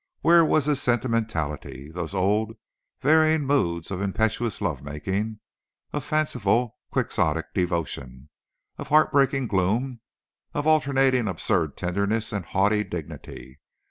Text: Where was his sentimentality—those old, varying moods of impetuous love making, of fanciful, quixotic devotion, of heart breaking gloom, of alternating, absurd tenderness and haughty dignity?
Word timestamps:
Where 0.21 0.43
was 0.43 0.65
his 0.65 0.81
sentimentality—those 0.81 2.15
old, 2.15 2.57
varying 3.01 3.45
moods 3.45 3.91
of 3.91 4.01
impetuous 4.01 4.59
love 4.59 4.81
making, 4.81 5.39
of 5.93 6.03
fanciful, 6.03 6.79
quixotic 6.91 7.53
devotion, 7.53 8.29
of 8.79 8.87
heart 8.87 9.11
breaking 9.11 9.45
gloom, 9.45 10.01
of 10.55 10.65
alternating, 10.65 11.27
absurd 11.27 11.77
tenderness 11.77 12.33
and 12.33 12.45
haughty 12.45 12.83
dignity? 12.83 13.59